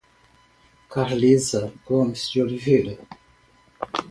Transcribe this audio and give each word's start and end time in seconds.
Carlisa 0.89 1.71
Gomes 1.85 2.27
de 2.33 2.41
Oliveira 2.41 2.97